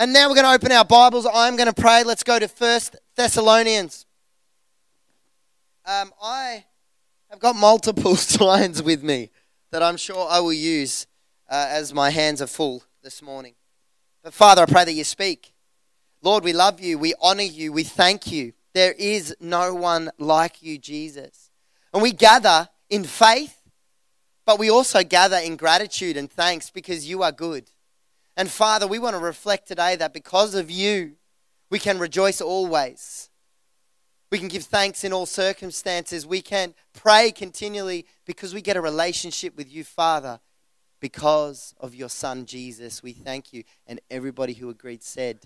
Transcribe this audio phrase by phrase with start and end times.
[0.00, 1.26] And now we're going to open our Bibles.
[1.30, 2.04] I'm going to pray.
[2.04, 4.06] Let's go to First Thessalonians.
[5.84, 6.64] Um, I
[7.28, 9.28] have got multiple signs with me
[9.72, 11.06] that I'm sure I will use
[11.50, 13.52] uh, as my hands are full this morning.
[14.24, 15.52] But Father, I pray that you speak.
[16.22, 16.96] Lord, we love you.
[16.98, 17.70] We honor you.
[17.70, 18.54] We thank you.
[18.72, 21.50] There is no one like you, Jesus.
[21.92, 23.60] And we gather in faith,
[24.46, 27.68] but we also gather in gratitude and thanks because you are good.
[28.36, 31.16] And Father, we want to reflect today that because of you,
[31.70, 33.30] we can rejoice always.
[34.30, 36.26] We can give thanks in all circumstances.
[36.26, 40.40] We can pray continually because we get a relationship with you, Father,
[41.00, 43.02] because of your Son, Jesus.
[43.02, 43.64] We thank you.
[43.86, 45.40] And everybody who agreed said,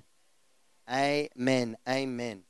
[0.91, 1.77] Amen.
[1.89, 2.42] Amen.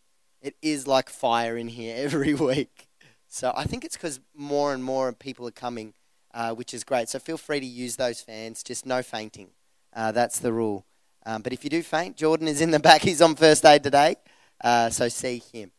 [0.43, 2.89] It is like fire in here every week.
[3.29, 5.95] So I think it's because more and more people are coming,
[6.33, 7.09] uh, which is great.
[7.09, 9.51] So feel free to use those fans, just no fainting.
[9.95, 10.85] Uh, that's the rule.
[11.25, 13.03] Um, but if you do faint, Jordan is in the back.
[13.03, 14.17] He's on first aid today.
[14.63, 15.71] Uh, so see him.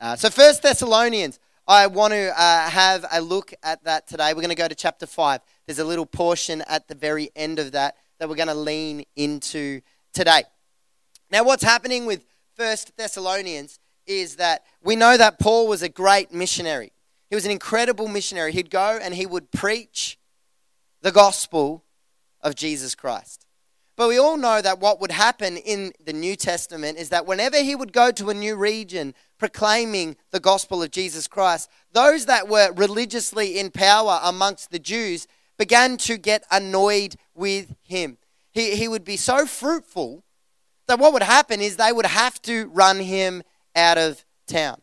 [0.00, 4.28] Uh, so First Thessalonians, I want to uh, have a look at that today.
[4.30, 5.40] We're going to go to chapter 5.
[5.66, 9.04] There's a little portion at the very end of that that we're going to lean
[9.14, 9.80] into
[10.12, 10.42] today.
[11.30, 12.24] Now, what's happening with
[12.56, 16.92] First Thessalonians is that we know that Paul was a great missionary.
[17.28, 18.52] He was an incredible missionary.
[18.52, 20.18] He'd go and he would preach
[21.02, 21.84] the gospel
[22.40, 23.46] of Jesus Christ.
[24.00, 27.58] But we all know that what would happen in the New Testament is that whenever
[27.58, 32.48] he would go to a new region proclaiming the gospel of Jesus Christ, those that
[32.48, 35.26] were religiously in power amongst the Jews
[35.58, 38.16] began to get annoyed with him.
[38.52, 40.24] He, he would be so fruitful
[40.86, 43.42] that what would happen is they would have to run him
[43.76, 44.80] out of town.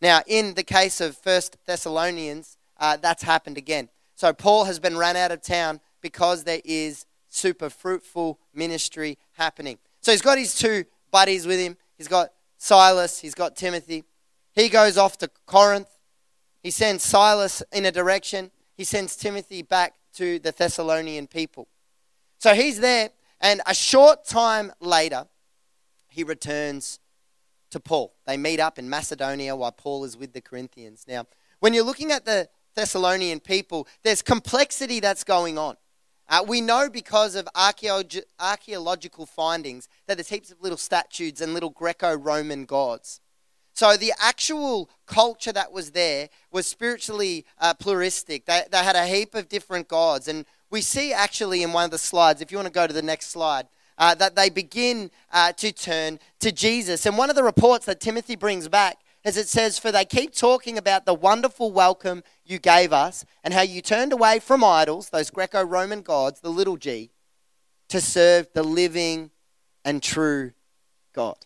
[0.00, 3.90] Now, in the case of First Thessalonians, uh, that's happened again.
[4.14, 7.04] So Paul has been run out of town because there is
[7.34, 9.78] super fruitful ministry happening.
[10.00, 11.76] So he's got his two buddies with him.
[11.96, 14.04] He's got Silas, he's got Timothy.
[14.52, 15.88] He goes off to Corinth.
[16.62, 18.50] He sends Silas in a direction.
[18.76, 21.68] He sends Timothy back to the Thessalonian people.
[22.38, 23.10] So he's there,
[23.40, 25.26] and a short time later,
[26.08, 27.00] he returns
[27.70, 28.14] to Paul.
[28.26, 31.04] They meet up in Macedonia while Paul is with the Corinthians.
[31.08, 31.26] Now,
[31.60, 35.76] when you're looking at the Thessalonian people, there's complexity that's going on.
[36.28, 41.70] Uh, we know because of archaeological findings that there's heaps of little statues and little
[41.70, 43.20] Greco Roman gods.
[43.74, 48.46] So the actual culture that was there was spiritually uh, pluralistic.
[48.46, 50.28] They, they had a heap of different gods.
[50.28, 52.92] And we see actually in one of the slides, if you want to go to
[52.92, 53.66] the next slide,
[53.98, 57.04] uh, that they begin uh, to turn to Jesus.
[57.04, 60.34] And one of the reports that Timothy brings back as it says, For they keep
[60.34, 65.10] talking about the wonderful welcome you gave us and how you turned away from idols,
[65.10, 67.10] those Greco Roman gods, the little g,
[67.88, 69.30] to serve the living
[69.84, 70.52] and true
[71.14, 71.38] God.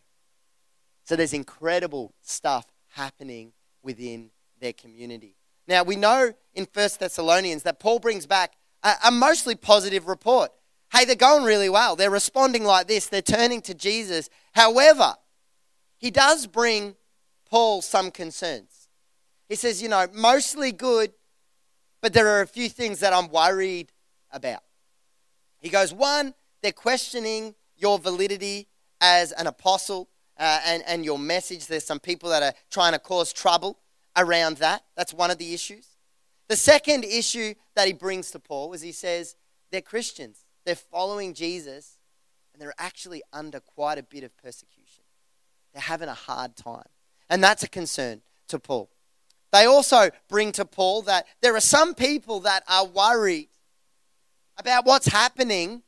[1.05, 3.53] So there's incredible stuff happening
[3.83, 4.31] within
[4.61, 5.37] their community.
[5.67, 10.51] Now, we know in First Thessalonians that Paul brings back a, a mostly positive report.
[10.93, 11.97] Hey, they're going really well.
[11.97, 14.31] They're responding like this, they're turning to Jesus.
[14.53, 15.15] However,
[15.99, 16.97] he does bring
[17.49, 18.89] Paul some concerns.
[19.49, 21.13] He says, you know, mostly good,
[22.03, 23.93] but there are a few things that I'm worried
[24.31, 24.63] about.
[25.59, 28.69] He goes, one, they're questioning your validity
[29.01, 31.67] as an apostle uh, and, and your message.
[31.67, 33.79] There's some people that are trying to cause trouble
[34.17, 34.85] around that.
[34.97, 35.87] That's one of the issues.
[36.49, 39.37] The second issue that he brings to Paul is he says,
[39.71, 41.99] they're Christians, they're following Jesus,
[42.53, 45.05] and they're actually under quite a bit of persecution.
[45.73, 46.89] They're having a hard time.
[47.31, 48.91] And that's a concern to Paul.
[49.53, 53.49] They also bring to Paul that there are some people that are worried
[54.59, 55.83] about what's happening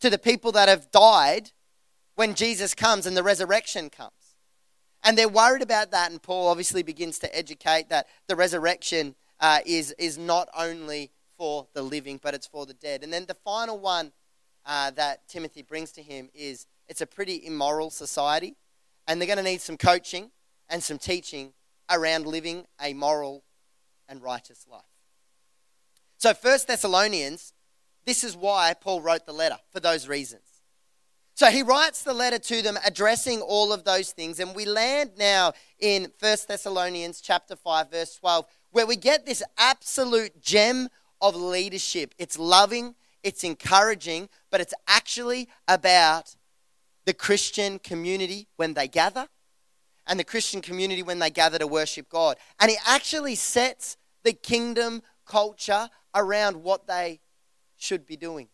[0.00, 1.50] to the people that have died
[2.14, 4.12] when Jesus comes and the resurrection comes.
[5.04, 9.58] And they're worried about that, and Paul obviously begins to educate that the resurrection uh,
[9.66, 13.02] is, is not only for the living, but it's for the dead.
[13.02, 14.12] And then the final one
[14.64, 18.54] uh, that Timothy brings to him is it's a pretty immoral society,
[19.08, 20.30] and they're going to need some coaching
[20.72, 21.52] and some teaching
[21.88, 23.44] around living a moral
[24.08, 24.82] and righteous life.
[26.16, 27.52] So, First Thessalonians,
[28.04, 30.42] this is why Paul wrote the letter, for those reasons.
[31.34, 35.12] So he writes the letter to them addressing all of those things and we land
[35.18, 40.88] now in First Thessalonians chapter 5 verse 12 where we get this absolute gem
[41.20, 42.14] of leadership.
[42.18, 46.36] It's loving, it's encouraging, but it's actually about
[47.06, 49.28] the Christian community when they gather
[50.06, 52.36] and the Christian community when they gather to worship God.
[52.60, 57.20] And it actually sets the kingdom culture around what they
[57.76, 58.48] should be doing.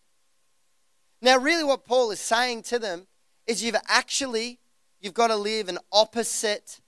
[1.21, 3.07] Now, really, what Paul is saying to them
[3.47, 4.61] is you've actually
[5.01, 6.81] you've got to live an opposite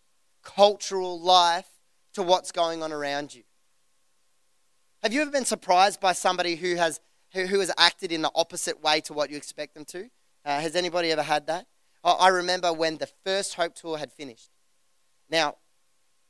[0.42, 1.66] cultural life
[2.14, 3.42] to what's going on around you.
[5.02, 7.00] Have you ever been surprised by somebody who has
[7.32, 10.10] who, who has acted in the opposite way to what you expect them to?
[10.44, 11.66] Uh, has anybody ever had that?
[12.02, 14.50] I remember when the first Hope Tour had finished.
[15.28, 15.56] Now,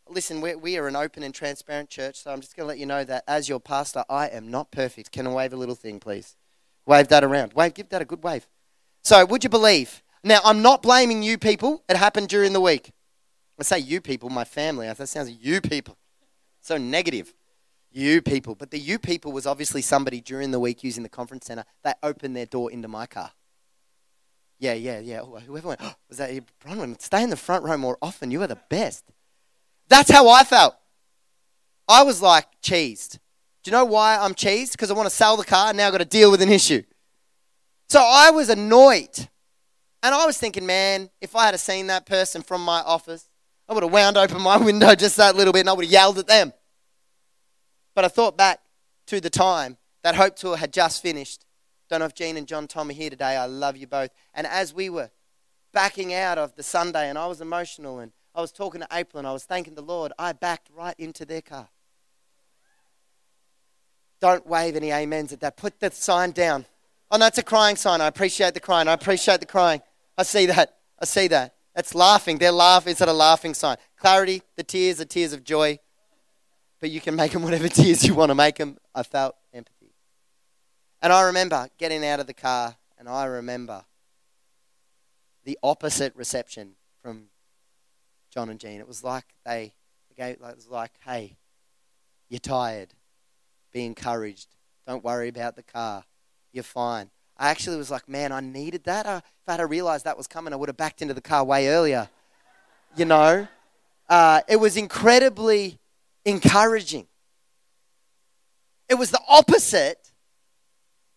[0.09, 2.79] listen, we, we are an open and transparent church, so I'm just going to let
[2.79, 5.13] you know that as your pastor, I am not perfect.
[5.13, 6.37] Can I wave a little thing, please?
[6.87, 7.53] Wave that around.
[7.53, 8.47] Wave, give that a good wave.
[9.03, 10.03] So, would you believe?
[10.25, 11.85] Now, I'm not blaming you people.
[11.89, 12.91] It happened during the week.
[13.59, 14.87] I say you people, my family.
[14.87, 15.97] That sounds like you people.
[16.61, 17.35] So negative.
[17.91, 18.55] You people.
[18.55, 21.93] But the you people was obviously somebody during the week using the conference center They
[22.03, 23.33] opened their door into my car.
[24.61, 25.21] Yeah, yeah, yeah.
[25.21, 26.31] Whoever went, oh, was that
[26.65, 27.01] Bronwyn?
[27.01, 28.31] Stay in the front row more often.
[28.31, 29.05] You are the best.
[29.89, 30.77] That's how I felt.
[31.89, 33.19] I was like cheesed.
[33.65, 34.73] Do you know why I'm cheesed?
[34.73, 36.51] Because I want to sell the car and now I've got to deal with an
[36.51, 36.83] issue.
[37.89, 39.29] So I was annoyed.
[40.03, 43.29] And I was thinking, man, if I had seen that person from my office,
[43.69, 45.93] I would have wound open my window just that little bit and I would have
[45.93, 46.53] yelled at them.
[47.95, 48.61] But I thought back
[49.07, 51.45] to the time that Hope Tour had just finished.
[51.91, 53.37] Don't know if Jean and John Tom are here today.
[53.37, 54.11] I love you both.
[54.33, 55.11] And as we were
[55.73, 59.19] backing out of the Sunday and I was emotional and I was talking to April
[59.19, 61.69] and I was thanking the Lord, I backed right into their car.
[64.21, 65.57] Don't wave any amens at that.
[65.57, 66.65] Put the sign down.
[67.11, 68.01] Oh, no, a crying sign.
[68.01, 68.87] I appreciate the crying.
[68.87, 69.83] I appreciate the crying.
[70.17, 70.77] I see that.
[71.01, 71.57] I see that.
[71.75, 72.39] That's laughing.
[72.39, 72.93] They're laughing.
[72.93, 73.79] It's a laughing sign.
[73.97, 75.81] Clarity, the tears are tears of joy.
[76.79, 78.79] But you can make them whatever tears you want to make them.
[78.95, 79.80] I felt empathy.
[81.03, 83.85] And I remember getting out of the car, and I remember
[85.45, 87.29] the opposite reception from
[88.31, 88.81] John and Jean.
[88.81, 89.73] It was like they,
[90.17, 91.37] it was like, hey,
[92.29, 92.93] you're tired.
[93.73, 94.49] Be encouraged.
[94.87, 96.05] Don't worry about the car.
[96.53, 97.11] You're fine.
[97.39, 99.07] I actually was like, man, I needed that.
[99.07, 101.43] Uh, if I had realized that was coming, I would have backed into the car
[101.43, 102.11] way earlier.
[102.97, 103.49] You know?
[104.09, 105.79] Uh, it was incredibly
[106.27, 107.07] encouraging.
[108.89, 110.00] It was the opposite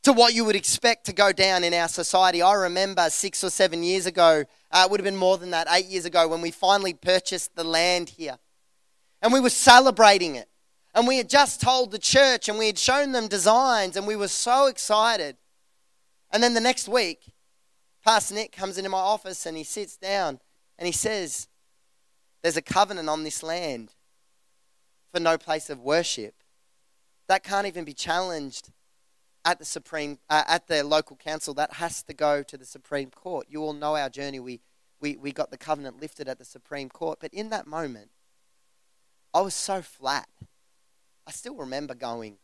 [0.04, 2.42] to what you would expect to go down in our society.
[2.42, 5.68] I remember six or seven years ago, uh, it would have been more than that,
[5.72, 8.38] eight years ago, when we finally purchased the land here.
[9.22, 10.50] And we were celebrating it.
[10.94, 14.16] And we had just told the church and we had shown them designs and we
[14.16, 15.38] were so excited.
[16.32, 17.32] And then the next week,
[18.04, 20.40] Pastor Nick comes into my office and he sits down
[20.78, 21.48] and he says,
[22.42, 23.94] There's a covenant on this land
[25.14, 26.36] for no place of worship.
[27.28, 28.70] That can't even be challenged
[29.46, 31.54] at the Supreme, uh, at the local council.
[31.54, 33.48] That has to go to the Supreme Court.
[33.50, 34.40] You all know our journey.
[34.40, 34.62] We,
[35.00, 37.20] we, we got the covenant lifted at the Supreme Court.
[37.20, 38.10] But in that moment,
[39.34, 40.28] I was so flat.
[41.28, 42.38] I still remember going,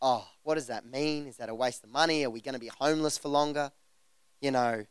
[0.00, 1.26] oh, what does that mean?
[1.26, 2.24] Is that a waste of money?
[2.24, 3.70] Are we going to be homeless for longer?
[4.40, 4.86] You know,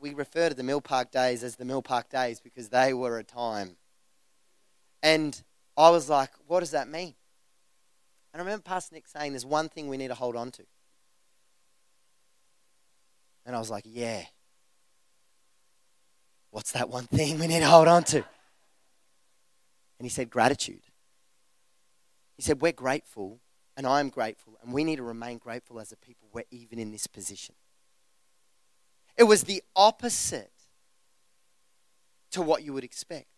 [0.00, 3.18] we refer to the Mill Park days as the Mill Park days because they were
[3.18, 3.76] a time.
[5.02, 5.40] And
[5.76, 7.14] I was like, what does that mean?
[8.32, 10.62] And I remember Pastor Nick saying there's one thing we need to hold on to.
[13.46, 14.24] And I was like, yeah.
[16.50, 18.16] What's that one thing we need to hold on to?
[18.16, 18.24] And
[20.04, 20.82] he said, gratitude.
[22.36, 23.40] He said, we're grateful
[23.78, 26.28] and I'm grateful, and we need to remain grateful as a people.
[26.32, 27.54] We're even in this position.
[29.16, 30.50] It was the opposite
[32.32, 33.28] to what you would expect.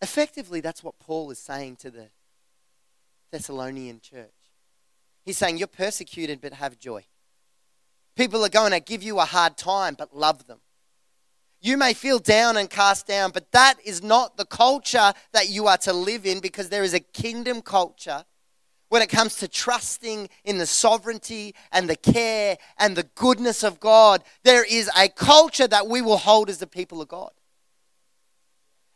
[0.00, 2.08] Effectively, that's what Paul is saying to the
[3.32, 4.30] Thessalonian church.
[5.24, 7.04] He's saying, You're persecuted, but have joy.
[8.14, 10.60] People are going to give you a hard time, but love them.
[11.60, 15.68] You may feel down and cast down, but that is not the culture that you
[15.68, 18.24] are to live in because there is a kingdom culture
[18.88, 23.80] when it comes to trusting in the sovereignty and the care and the goodness of
[23.80, 24.22] God.
[24.42, 27.30] There is a culture that we will hold as the people of God.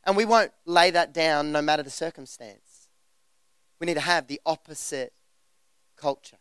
[0.05, 2.66] And we won't lay that down no matter the circumstance.
[3.79, 5.13] We need to have the opposite
[5.97, 6.39] culture.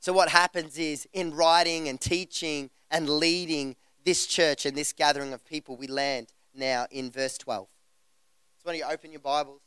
[0.00, 5.32] So, what happens is in writing and teaching and leading, this church and this gathering
[5.32, 7.66] of people, we land now in verse 12.
[7.66, 9.60] So, why don't you open your Bibles?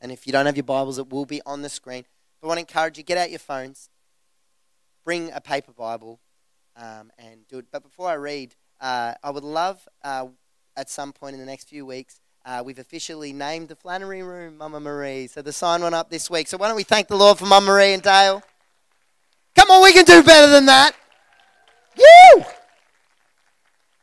[0.00, 2.04] And if you don't have your Bibles, it will be on the screen.
[2.40, 3.88] But I want to encourage you get out your phones,
[5.04, 6.20] bring a paper Bible,
[6.76, 7.66] um, and do it.
[7.72, 10.26] But before I read, uh, I would love uh,
[10.76, 12.20] at some point in the next few weeks.
[12.46, 15.26] Uh, we've officially named the Flannery Room Mama Marie.
[15.26, 16.46] So the sign went up this week.
[16.46, 18.40] So why don't we thank the Lord for Mama Marie and Dale?
[19.56, 20.94] Come on, we can do better than that.
[21.98, 22.44] Woo!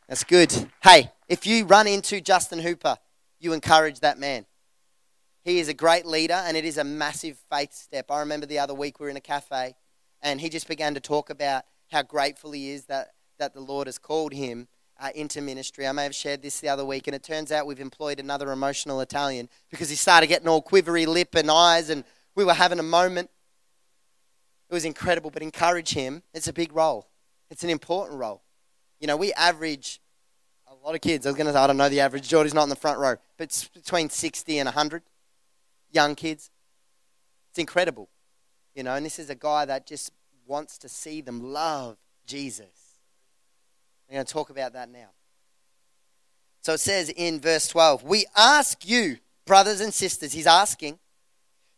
[0.09, 0.69] That's good.
[0.83, 2.97] Hey, if you run into Justin Hooper,
[3.39, 4.45] you encourage that man.
[5.45, 8.12] He is a great leader, and it is a massive faith step.
[8.12, 9.73] I remember the other week we were in a cafe,
[10.21, 13.88] and he just began to talk about how grateful he is that, that the Lord
[13.88, 14.67] has called him
[15.03, 15.86] uh, into ministry.
[15.86, 18.51] I may have shared this the other week, and it turns out we've employed another
[18.51, 22.05] emotional Italian because he started getting all quivery lip and eyes, and
[22.36, 23.29] we were having a moment.
[24.69, 26.24] It was incredible, but encourage him.
[26.33, 27.07] It's a big role,
[27.50, 28.41] it's an important role.
[29.00, 30.00] You know, we average
[30.72, 31.25] a lot of kids.
[31.25, 32.29] I was going to say, I don't know the average.
[32.29, 35.03] Geordie's not in the front row, but it's between 60 and 100
[35.91, 36.50] young kids.
[37.50, 38.07] It's incredible,
[38.74, 40.12] you know, and this is a guy that just
[40.48, 42.82] wants to see them love Jesus.
[44.10, 45.10] I'm going to talk about that now.
[46.62, 51.00] So it says in verse 12, We ask you, brothers and sisters, he's asking,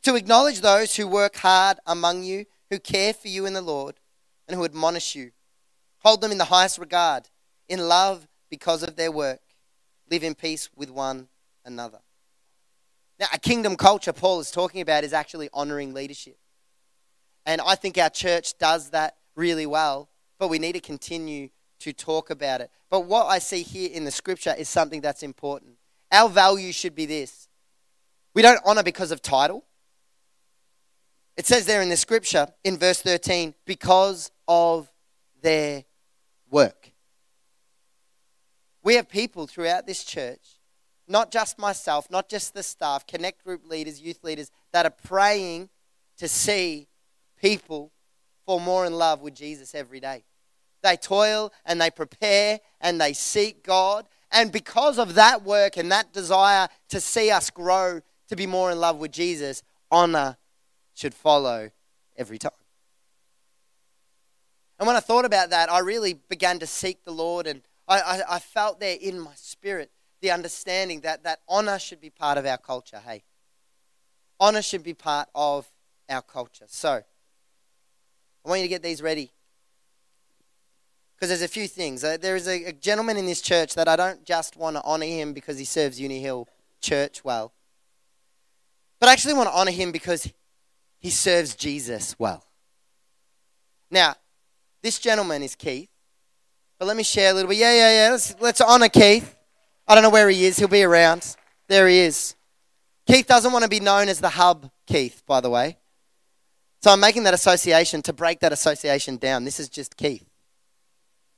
[0.04, 3.96] to acknowledge those who work hard among you, who care for you in the Lord,
[4.48, 5.32] and who admonish you.
[6.04, 7.30] Hold them in the highest regard,
[7.68, 9.42] in love because of their work.
[10.12, 11.30] Live in peace with one
[11.66, 12.00] another.
[13.20, 16.38] Now, a kingdom culture Paul is talking about is actually honoring leadership.
[17.46, 21.94] And I think our church does that really well, but we need to continue to
[21.94, 22.72] talk about it.
[22.90, 25.74] But what I see here in the scripture is something that's important.
[26.12, 27.48] Our value should be this
[28.34, 29.64] we don't honor because of title.
[31.38, 34.90] It says there in the scripture in verse 13, because of
[35.42, 35.86] their
[36.50, 36.92] work.
[38.84, 40.60] We have people throughout this church
[41.08, 45.70] not just myself, not just the staff, connect group leaders, youth leaders, that are praying
[46.18, 46.88] to see
[47.40, 47.92] people
[48.46, 50.24] fall more in love with Jesus every day.
[50.86, 54.08] They toil and they prepare and they seek God.
[54.32, 58.72] And because of that work and that desire to see us grow to be more
[58.72, 60.38] in love with Jesus, honor
[60.94, 61.72] should follow
[62.16, 62.52] every time.
[64.78, 68.02] And when I thought about that, I really began to seek the Lord, and I,
[68.02, 69.90] I, I felt there in my spirit
[70.22, 73.24] the understanding that, that honor should be part of our culture, hey?
[74.40, 75.72] Honor should be part of
[76.10, 76.66] our culture.
[76.68, 77.04] So,
[78.46, 79.32] I want you to get these ready.
[81.16, 82.04] Because there's a few things.
[82.04, 84.84] Uh, there is a, a, gentleman in this church that I don't just want to
[84.84, 86.48] honor him because he serves UniHill
[86.82, 87.54] Church well,
[89.00, 90.32] but I actually want to honor him because
[91.00, 92.46] he serves Jesus well.
[93.90, 94.16] Now,
[94.84, 95.90] this gentleman is Keith,
[96.78, 97.58] but let me share a little bit.
[97.58, 98.12] Yeah, yeah, yeah.
[98.12, 99.36] Let's, let's honor Keith.
[99.88, 100.58] I don't know where he is.
[100.58, 101.36] He'll be around.
[101.68, 102.36] There he is.
[103.08, 105.78] Keith doesn't want to be known as the hub Keith, by the way.
[106.82, 109.44] So I'm making that association to break that association down.
[109.44, 110.26] This is just Keith.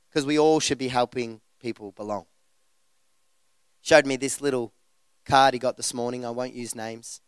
[0.08, 2.26] Because we all should be helping people belong.
[3.82, 4.72] Showed me this little
[5.24, 6.24] card he got this morning.
[6.24, 7.20] I won't use names.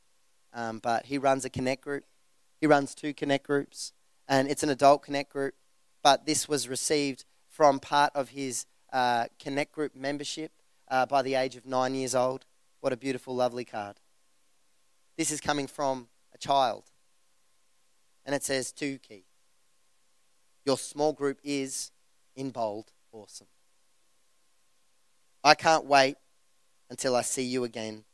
[0.52, 2.04] Um, but he runs a connect group.
[2.60, 3.92] He runs two connect groups.
[4.28, 5.54] And it's an adult connect group.
[6.02, 10.52] But this was received from part of his uh, connect group membership
[10.88, 12.46] uh, by the age of nine years old.
[12.80, 13.96] What a beautiful, lovely card.
[15.16, 16.84] This is coming from a child.
[18.24, 19.26] And it says to Keith,
[20.64, 21.90] Your small group is,
[22.36, 23.46] in bold, awesome.
[25.42, 26.16] I can't wait
[26.90, 28.04] until I see you again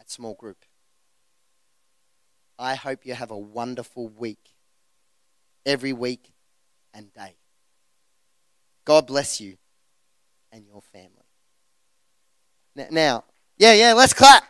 [0.00, 0.64] at small group.
[2.58, 4.54] I hope you have a wonderful week,
[5.64, 6.32] every week
[6.92, 7.36] and day.
[8.84, 9.56] God bless you
[10.52, 11.10] and your family.
[12.90, 13.24] Now,
[13.58, 14.44] yeah, yeah, let's clap.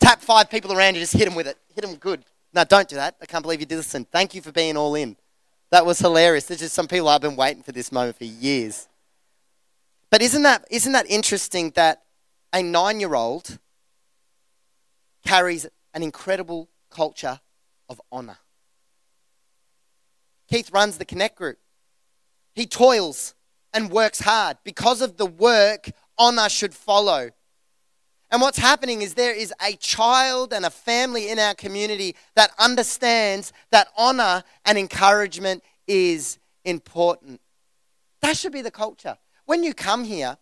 [0.00, 1.56] Tap five people around you, just hit them with it.
[1.74, 2.24] Hit them good.
[2.52, 3.16] No, don't do that.
[3.20, 4.04] I can't believe you did listen.
[4.04, 5.16] Thank you for being all in.
[5.70, 6.46] That was hilarious.
[6.46, 8.88] There's just some people I've been waiting for this moment for years.
[10.10, 12.02] But isn't that, isn't that interesting that
[12.52, 13.58] a nine year old
[15.26, 17.40] carries an incredible culture
[17.88, 18.38] of honor?
[20.48, 21.58] Keith runs the Connect group.
[22.54, 23.34] He toils
[23.74, 24.56] and works hard.
[24.64, 27.30] Because of the work, honor should follow.
[28.30, 32.50] And what's happening is there is a child and a family in our community that
[32.58, 37.40] understands that honor and encouragement is important.
[38.20, 39.16] That should be the culture.
[39.46, 40.36] When you come here,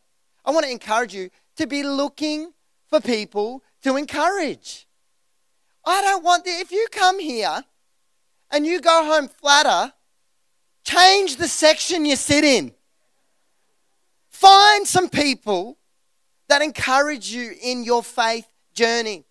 [0.45, 2.52] I want to encourage you to be looking
[2.88, 4.88] for people to encourage.
[5.85, 7.62] I don't want, the, if you come here
[8.50, 9.93] and you go home flatter,
[10.87, 12.73] Change the section you sit in.
[14.28, 15.78] Find some people
[16.49, 19.25] that encourage you in your faith journey.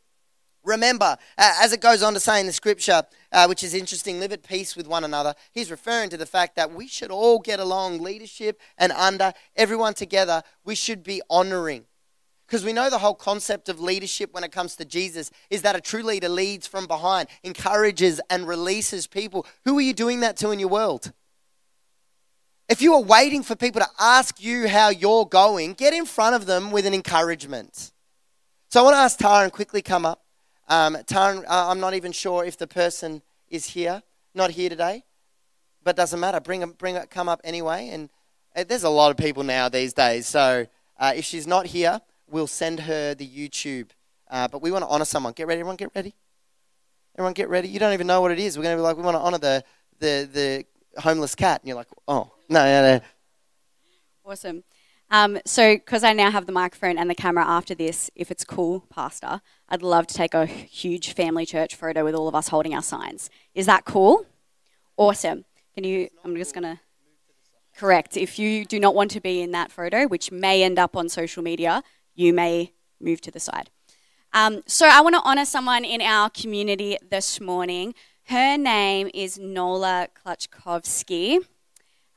[0.64, 4.20] Remember, uh, as it goes on to say in the scripture, uh, which is interesting,
[4.20, 5.36] live at peace with one another.
[5.52, 9.94] He's referring to the fact that we should all get along, leadership and under, everyone
[9.94, 10.42] together.
[10.64, 11.86] We should be honoring.
[12.48, 15.76] Because we know the whole concept of leadership when it comes to Jesus is that
[15.76, 19.46] a true leader leads from behind, encourages and releases people.
[19.66, 21.12] Who are you doing that to in your world?
[22.68, 26.36] If you are waiting for people to ask you how you're going, get in front
[26.36, 27.92] of them with an encouragement.
[28.70, 30.24] So I want to ask Tara and quickly come up.
[30.68, 34.02] Um, Taran, uh, I'm not even sure if the person is here,
[34.34, 35.04] not here today,
[35.84, 36.40] but doesn't matter.
[36.40, 37.90] Bring them, bring it, come up anyway.
[37.90, 38.10] And
[38.56, 40.66] uh, there's a lot of people now these days, so
[41.00, 43.90] uh, if she's not here, we'll send her the YouTube.
[44.28, 45.34] Uh, but we want to honor someone.
[45.34, 45.76] Get ready, everyone.
[45.76, 46.16] Get ready.
[47.16, 47.68] Everyone, get ready.
[47.68, 48.58] You don't even know what it is.
[48.58, 49.64] We're going to be like, we want to honor the
[50.00, 53.02] the the homeless cat, and you're like, oh no, no, no.
[54.26, 54.64] Awesome.
[55.12, 58.44] Um, so, because I now have the microphone and the camera after this, if it's
[58.44, 62.48] cool, Pastor, I'd love to take a huge family church photo with all of us
[62.48, 63.30] holding our signs.
[63.54, 64.26] Is that cool?
[64.98, 65.46] Awesome.
[65.76, 66.10] Can you?
[66.24, 66.82] I'm just gonna.
[67.78, 68.18] Correct.
[68.18, 71.08] If you do not want to be in that photo, which may end up on
[71.10, 71.84] social media,
[72.16, 73.70] you may move to the side.
[74.34, 77.94] Um, so, I want to honor someone in our community this morning.
[78.24, 81.46] Her name is Nola Klutchkovsky.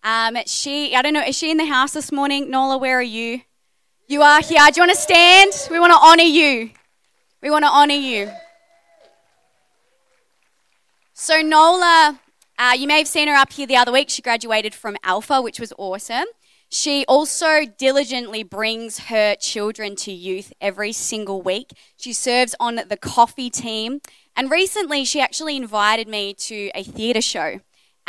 [0.09, 2.51] Um, she, I don't know, is she in the house this morning?
[2.51, 3.43] Nola, where are you?
[4.07, 4.67] You are here.
[4.73, 5.53] Do you want to stand?
[5.71, 6.71] We want to honor you.
[7.43, 8.31] We want to honor you.
[11.13, 12.19] So, Nola,
[12.59, 14.09] uh, you may have seen her up here the other week.
[14.09, 16.25] She graduated from Alpha, which was awesome.
[16.71, 21.73] She also diligently brings her children to youth every single week.
[21.99, 24.01] She serves on the coffee team.
[24.35, 27.61] And recently, she actually invited me to a theatre show.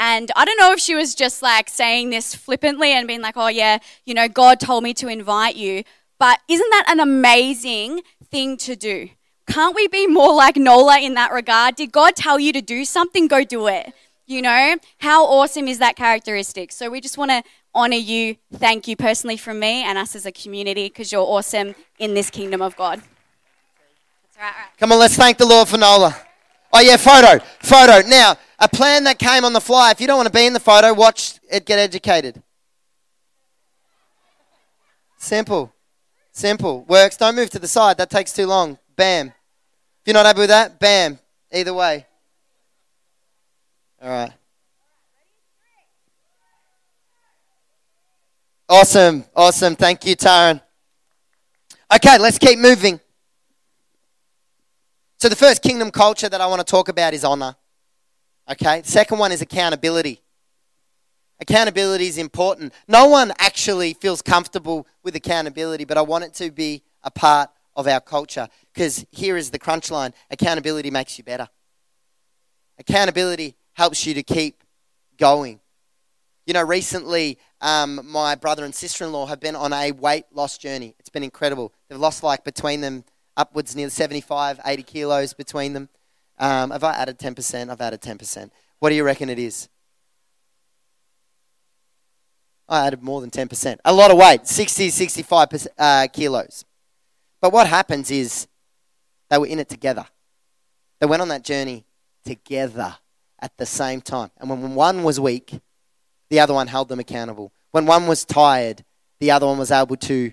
[0.01, 3.35] And I don't know if she was just like saying this flippantly and being like,
[3.35, 5.83] oh, yeah, you know, God told me to invite you.
[6.17, 8.01] But isn't that an amazing
[8.31, 9.09] thing to do?
[9.47, 11.75] Can't we be more like Nola in that regard?
[11.75, 13.27] Did God tell you to do something?
[13.27, 13.93] Go do it.
[14.25, 16.71] You know, how awesome is that characteristic?
[16.71, 17.43] So we just want to
[17.75, 18.37] honor you.
[18.53, 22.29] Thank you personally from me and us as a community because you're awesome in this
[22.29, 23.01] kingdom of God.
[24.37, 24.55] That's.
[24.77, 26.15] Come on, let's thank the Lord for Nola.
[26.71, 27.43] Oh, yeah, photo.
[27.59, 28.07] Photo.
[28.07, 29.91] Now, a plan that came on the fly.
[29.91, 32.41] If you don't want to be in the photo, watch it get educated.
[35.17, 35.73] Simple.
[36.31, 36.83] Simple.
[36.85, 37.17] Works.
[37.17, 37.97] Don't move to the side.
[37.97, 38.77] That takes too long.
[38.95, 39.27] Bam.
[39.27, 39.33] If
[40.05, 41.19] you're not happy with that, bam.
[41.51, 42.05] Either way.
[44.01, 44.31] All right.
[48.69, 49.25] Awesome.
[49.35, 49.75] Awesome.
[49.75, 50.61] Thank you, Taran.
[51.93, 52.99] Okay, let's keep moving.
[55.19, 57.55] So, the first kingdom culture that I want to talk about is honor.
[58.49, 60.21] Okay, second one is accountability.
[61.41, 62.73] Accountability is important.
[62.87, 67.49] No one actually feels comfortable with accountability, but I want it to be a part
[67.75, 71.47] of our culture because here is the crunch line accountability makes you better.
[72.77, 74.63] Accountability helps you to keep
[75.17, 75.59] going.
[76.45, 80.25] You know, recently, um, my brother and sister in law have been on a weight
[80.33, 80.95] loss journey.
[80.97, 81.73] It's been incredible.
[81.87, 83.03] They've lost, like, between them,
[83.37, 85.89] upwards near 75, 80 kilos between them.
[86.37, 87.69] Um, have I added 10%?
[87.69, 88.49] I've added 10%.
[88.79, 89.69] What do you reckon it is?
[92.67, 93.77] I added more than 10%.
[93.83, 96.65] A lot of weight, 60, 65 uh, kilos.
[97.41, 98.47] But what happens is
[99.29, 100.05] they were in it together.
[100.99, 101.85] They went on that journey
[102.25, 102.95] together
[103.39, 104.31] at the same time.
[104.37, 105.59] And when one was weak,
[106.29, 107.51] the other one held them accountable.
[107.71, 108.83] When one was tired,
[109.19, 110.31] the other one was able to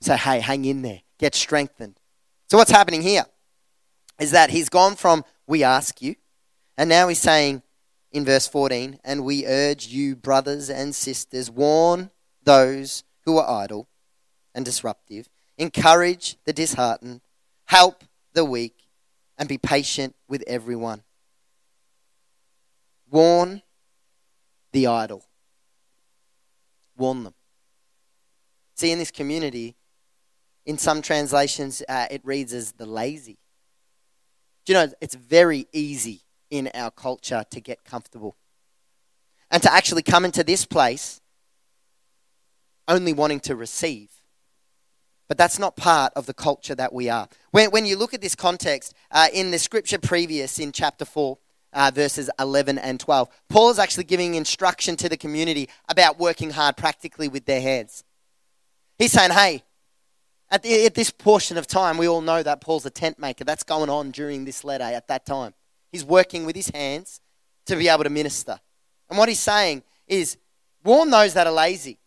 [0.00, 1.98] say, hey, hang in there, get strengthened.
[2.54, 3.24] So, what's happening here
[4.20, 6.14] is that he's gone from we ask you,
[6.78, 7.64] and now he's saying
[8.12, 12.12] in verse 14, and we urge you, brothers and sisters, warn
[12.44, 13.88] those who are idle
[14.54, 17.22] and disruptive, encourage the disheartened,
[17.64, 18.84] help the weak,
[19.36, 21.02] and be patient with everyone.
[23.10, 23.62] Warn
[24.70, 25.24] the idle.
[26.96, 27.34] Warn them.
[28.76, 29.74] See, in this community,
[30.66, 33.38] in some translations, uh, it reads as the lazy.
[34.64, 38.36] Do you know, it's very easy in our culture to get comfortable
[39.50, 41.20] and to actually come into this place
[42.88, 44.10] only wanting to receive.
[45.28, 47.28] But that's not part of the culture that we are.
[47.50, 51.38] When, when you look at this context, uh, in the scripture previous in chapter 4,
[51.72, 56.50] uh, verses 11 and 12, Paul is actually giving instruction to the community about working
[56.50, 58.04] hard practically with their hands.
[58.98, 59.64] He's saying, hey,
[60.54, 63.42] at, the, at this portion of time, we all know that Paul's a tent maker.
[63.42, 65.52] That's going on during this letter at that time.
[65.90, 67.20] He's working with his hands
[67.66, 68.60] to be able to minister.
[69.10, 70.36] And what he's saying is
[70.84, 71.98] warn those that are lazy.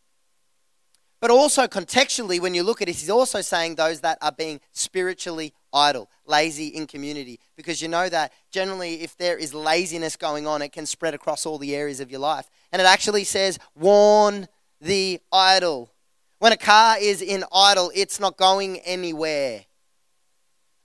[1.20, 4.62] But also, contextually, when you look at it, he's also saying those that are being
[4.72, 7.42] spiritually idle, lazy in community.
[7.58, 11.46] Because you know that generally, if there is laziness going on, it can spread across
[11.46, 12.50] all the areas of your life.
[12.72, 14.48] And it actually says, warn
[14.80, 15.92] the idle.
[16.40, 19.66] When a car is in idle, it's not going anywhere.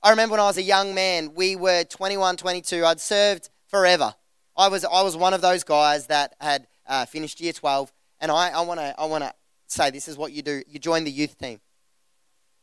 [0.03, 2.85] I remember when I was a young man, we were 21, 22.
[2.85, 4.15] I'd served forever.
[4.57, 7.93] I was, I was one of those guys that had uh, finished year 12.
[8.21, 9.33] And I, I want to I wanna
[9.67, 11.61] say this is what you do you join the youth team,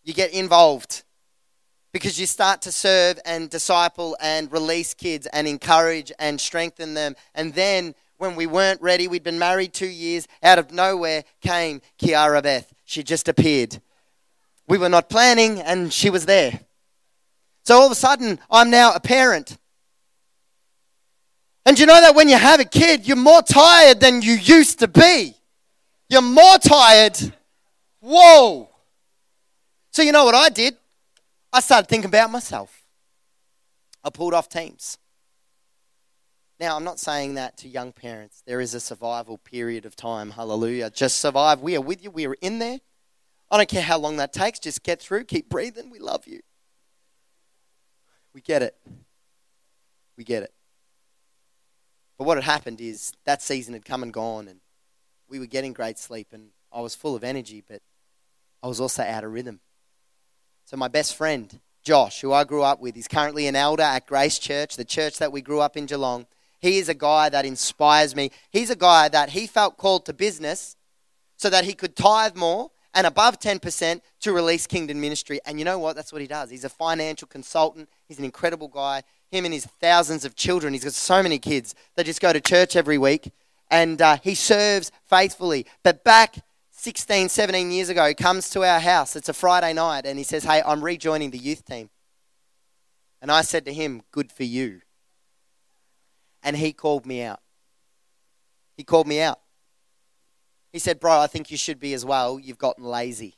[0.03, 1.03] you get involved.
[1.91, 7.15] because you start to serve and disciple and release kids and encourage and strengthen them.
[7.33, 11.81] And then when we weren't ready, we'd been married two years, out of nowhere came
[11.99, 12.71] Kiara Beth.
[12.89, 13.79] She just appeared.
[14.67, 16.59] We were not planning, and she was there.
[17.63, 19.59] So all of a sudden, I'm now a parent.
[21.67, 24.79] And you know that when you have a kid, you're more tired than you used
[24.79, 25.35] to be.
[26.09, 27.15] You're more tired.
[27.99, 28.67] Whoa.
[29.91, 30.75] So you know what I did?
[31.53, 32.81] I started thinking about myself.
[34.03, 34.97] I pulled off teams.
[36.59, 38.43] Now, I'm not saying that to young parents.
[38.45, 40.31] There is a survival period of time.
[40.31, 40.89] Hallelujah.
[40.89, 41.61] Just survive.
[41.61, 42.11] We are with you.
[42.11, 42.79] We are in there.
[43.49, 44.59] I don't care how long that takes.
[44.59, 45.23] Just get through.
[45.23, 45.89] Keep breathing.
[45.89, 46.41] We love you.
[48.33, 48.75] We get it.
[50.17, 50.53] We get it.
[52.17, 54.59] But what had happened is that season had come and gone, and
[55.29, 57.81] we were getting great sleep, and I was full of energy, but
[58.61, 59.61] I was also out of rhythm.
[60.65, 64.05] So, my best friend, Josh, who I grew up with, he's currently an elder at
[64.05, 66.27] Grace Church, the church that we grew up in Geelong.
[66.59, 68.31] He is a guy that inspires me.
[68.51, 70.75] He's a guy that he felt called to business
[71.37, 75.39] so that he could tithe more and above 10% to release kingdom ministry.
[75.45, 75.95] And you know what?
[75.95, 76.49] That's what he does.
[76.49, 77.89] He's a financial consultant.
[78.07, 79.03] He's an incredible guy.
[79.31, 80.73] Him and his thousands of children.
[80.73, 83.31] He's got so many kids that just go to church every week.
[83.71, 85.65] And uh, he serves faithfully.
[85.83, 89.15] But back 16, 17 years ago, he comes to our house.
[89.15, 90.05] It's a Friday night.
[90.05, 91.89] And he says, Hey, I'm rejoining the youth team.
[93.21, 94.81] And I said to him, Good for you.
[96.43, 97.41] And he called me out.
[98.77, 99.39] He called me out.
[100.71, 102.39] He said, Bro, I think you should be as well.
[102.39, 103.35] You've gotten lazy.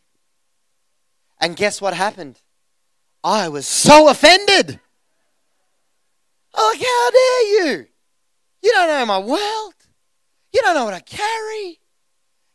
[1.40, 2.40] And guess what happened?
[3.24, 4.80] I was so offended.
[6.56, 7.88] Like, how dare you?
[8.62, 9.74] You don't know my world.
[10.54, 11.80] You don't know what I carry.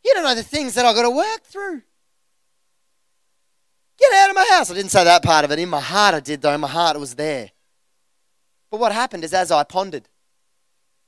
[0.05, 1.81] You don't know the things that I've got to work through.
[3.97, 4.69] Get out of my house.
[4.69, 5.59] I didn't say that part of it.
[5.59, 6.53] In my heart, I did, though.
[6.53, 7.49] In my heart, it was there.
[8.69, 10.07] But what happened is, as I pondered,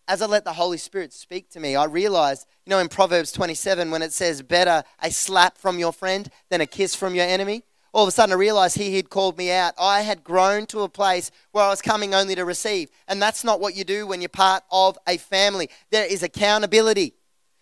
[0.09, 3.31] as I let the Holy Spirit speak to me, I realized, you know, in Proverbs
[3.31, 7.27] 27, when it says, better a slap from your friend than a kiss from your
[7.27, 9.75] enemy, all of a sudden I realized he had called me out.
[9.79, 12.89] I had grown to a place where I was coming only to receive.
[13.07, 15.69] And that's not what you do when you're part of a family.
[15.91, 17.13] There is accountability.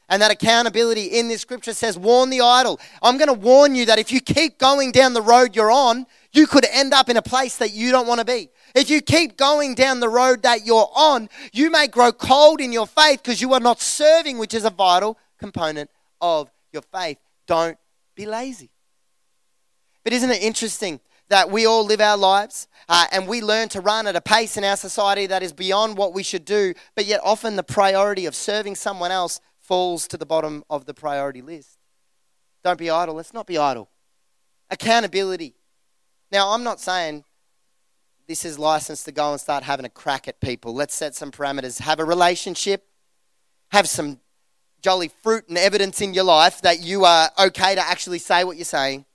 [0.10, 2.80] And that accountability in this scripture says, warn the idle.
[3.02, 6.06] I'm going to warn you that if you keep going down the road you're on,
[6.32, 8.50] you could end up in a place that you don't want to be.
[8.74, 12.72] If you keep going down the road that you're on, you may grow cold in
[12.72, 15.90] your faith because you are not serving, which is a vital component
[16.22, 17.18] of your faith.
[17.46, 17.78] Don't
[18.16, 18.70] be lazy.
[20.04, 23.82] But isn't it interesting that we all live our lives uh, and we learn to
[23.82, 27.06] run at a pace in our society that is beyond what we should do, but
[27.06, 31.42] yet often the priority of serving someone else falls to the bottom of the priority
[31.42, 31.78] list?
[32.64, 33.16] Don't be idle.
[33.16, 33.90] Let's not be idle.
[34.70, 35.56] Accountability.
[36.32, 37.24] Now, I'm not saying
[38.28, 40.74] this is license to go and start having a crack at people.
[40.74, 41.80] Let's set some parameters.
[41.82, 42.86] Have a relationship,
[43.72, 44.20] have some
[44.82, 48.58] jolly fruit and evidence in your life that you are okay to actually say what
[48.58, 49.06] you're saying.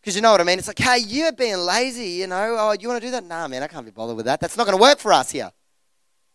[0.00, 0.58] Because you know what I mean?
[0.58, 2.56] It's like, hey, you're being lazy, you know.
[2.58, 3.24] Oh, you want to do that?
[3.24, 4.40] Nah, man, I can't be bothered with that.
[4.40, 5.52] That's not going to work for us here.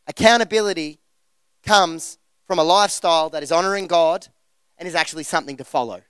[0.07, 0.99] Accountability
[1.63, 4.27] comes from a lifestyle that is honoring God
[4.77, 6.01] and is actually something to follow.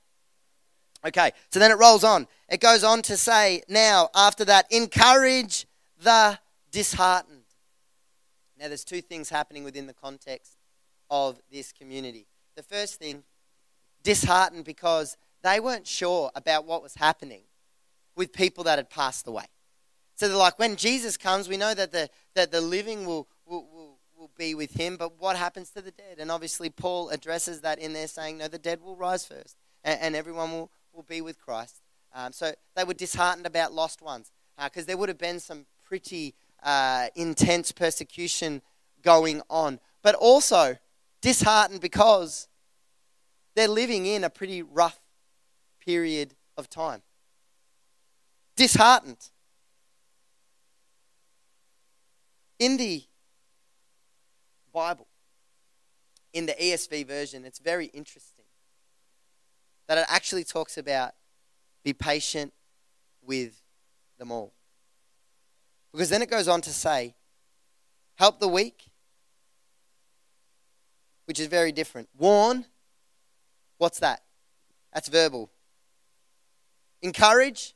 [1.05, 2.27] Okay, so then it rolls on.
[2.49, 5.65] It goes on to say, now, after that, encourage
[6.01, 6.39] the
[6.71, 7.43] disheartened.
[8.59, 10.57] Now, there's two things happening within the context
[11.09, 12.27] of this community.
[12.55, 13.23] The first thing,
[14.03, 17.41] disheartened because they weren't sure about what was happening
[18.15, 19.45] with people that had passed away.
[20.15, 23.27] So they're like, when Jesus comes, we know that the, that the living will,
[24.27, 26.17] will, be with him, but what happens to the dead?
[26.19, 29.99] And obviously, Paul addresses that in there, saying, no, the dead will rise first, and,
[30.01, 31.81] and everyone will, will be with Christ.
[32.13, 34.31] Um, so they were disheartened about lost ones
[34.63, 38.61] because uh, there would have been some pretty uh, intense persecution
[39.03, 39.79] going on.
[40.01, 40.77] But also
[41.21, 42.47] disheartened because
[43.55, 44.99] they're living in a pretty rough
[45.85, 47.01] period of time.
[48.55, 49.29] Disheartened.
[52.59, 53.03] In the
[54.77, 55.07] Bible,
[56.33, 58.45] in the ESV version, it's very interesting
[59.87, 61.13] that it actually talks about
[61.83, 62.53] be patient
[63.23, 63.59] with
[64.19, 64.53] them all.
[65.91, 67.15] Because then it goes on to say,
[68.17, 68.91] help the weak,
[71.25, 72.07] which is very different.
[72.15, 72.63] Warn,
[73.79, 74.21] what's that?
[74.93, 75.49] That's verbal.
[77.01, 77.73] Encourage,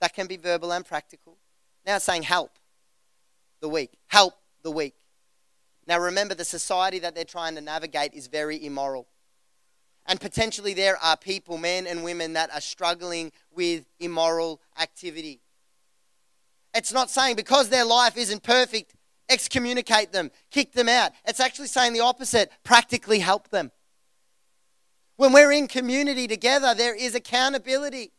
[0.00, 1.36] that can be verbal and practical.
[1.84, 2.52] Now it's saying help
[3.60, 3.90] the weak.
[4.06, 4.32] Help
[4.62, 4.94] the weak.
[5.86, 9.06] Now remember, the society that they're trying to navigate is very immoral.
[10.06, 15.40] And potentially there are people, men and women, that are struggling with immoral activity.
[16.74, 18.94] It's not saying because their life isn't perfect,
[19.28, 21.12] excommunicate them, kick them out.
[21.24, 23.70] It's actually saying the opposite practically help them.
[25.16, 28.12] When we're in community together, there is accountability.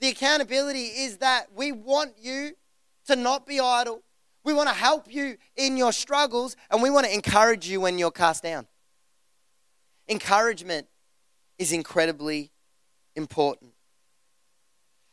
[0.00, 2.52] The accountability is that we want you
[3.08, 4.02] to not be idle.
[4.48, 7.98] We want to help you in your struggles and we want to encourage you when
[7.98, 8.66] you're cast down.
[10.08, 10.86] Encouragement
[11.58, 12.50] is incredibly
[13.14, 13.72] important.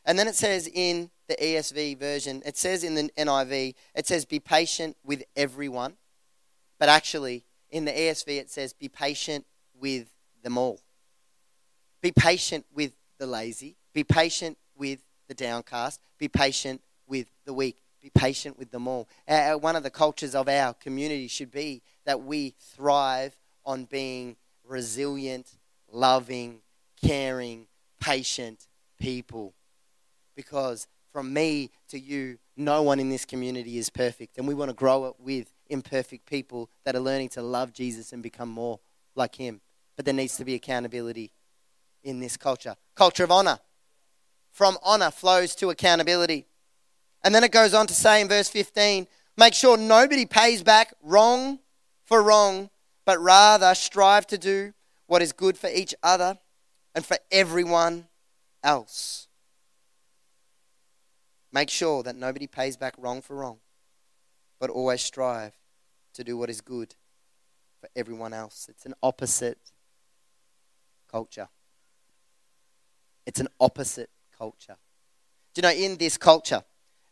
[0.06, 4.24] And then it says in the ESV version, it says in the NIV, it says,
[4.24, 5.98] be patient with everyone.
[6.78, 9.44] But actually, in the ESV, it says, be patient
[9.78, 10.10] with
[10.42, 10.80] them all.
[12.00, 13.76] Be patient with the lazy.
[13.92, 16.00] Be patient with the downcast.
[16.18, 17.82] Be patient with the weak.
[18.06, 19.08] Be patient with them all.
[19.26, 24.36] Uh, one of the cultures of our community should be that we thrive on being
[24.64, 25.50] resilient,
[25.90, 26.60] loving,
[27.02, 27.66] caring,
[28.00, 28.68] patient
[29.00, 29.54] people.
[30.36, 34.38] Because from me to you, no one in this community is perfect.
[34.38, 38.12] And we want to grow it with imperfect people that are learning to love Jesus
[38.12, 38.78] and become more
[39.16, 39.60] like Him.
[39.96, 41.32] But there needs to be accountability
[42.04, 42.76] in this culture.
[42.94, 43.58] Culture of honor.
[44.52, 46.46] From honor flows to accountability.
[47.24, 50.94] And then it goes on to say in verse 15 make sure nobody pays back
[51.02, 51.58] wrong
[52.04, 52.70] for wrong,
[53.04, 54.72] but rather strive to do
[55.06, 56.38] what is good for each other
[56.94, 58.06] and for everyone
[58.62, 59.28] else.
[61.52, 63.58] Make sure that nobody pays back wrong for wrong,
[64.58, 65.52] but always strive
[66.14, 66.94] to do what is good
[67.80, 68.66] for everyone else.
[68.68, 69.58] It's an opposite
[71.10, 71.48] culture.
[73.26, 74.76] It's an opposite culture.
[75.54, 76.62] Do you know, in this culture,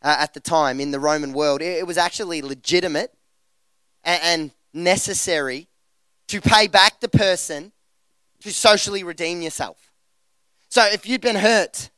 [0.04, 3.12] uh, at the time in the Roman world, it, it was actually legitimate
[4.04, 5.68] and, and necessary
[6.28, 7.72] to pay back the person
[8.40, 9.90] to socially redeem yourself.
[10.68, 11.90] So if you'd been hurt